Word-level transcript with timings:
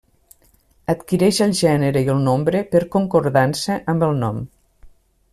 Adquireix 0.93 1.41
el 1.45 1.51
gènere 1.59 2.01
i 2.07 2.09
el 2.13 2.23
nombre 2.29 2.61
per 2.71 2.81
concordança 2.95 3.77
amb 3.95 4.07
el 4.09 4.17
nom. 4.23 4.41